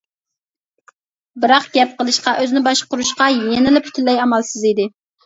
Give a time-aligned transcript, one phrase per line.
[1.43, 4.89] بىراق گەپ قىلىشقا، ئۆزىنى باشقۇرۇشقا يەنىلا پۈتۈنلەي ئامالسىز ئىدى.